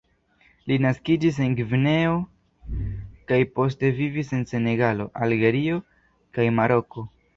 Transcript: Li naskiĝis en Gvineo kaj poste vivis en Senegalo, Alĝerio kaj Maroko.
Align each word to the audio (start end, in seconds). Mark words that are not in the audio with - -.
Li 0.69 0.77
naskiĝis 0.85 1.35
en 1.47 1.51
Gvineo 1.59 2.15
kaj 3.33 3.39
poste 3.59 3.93
vivis 3.99 4.33
en 4.39 4.49
Senegalo, 4.53 5.07
Alĝerio 5.27 5.79
kaj 6.39 6.49
Maroko. 6.63 7.07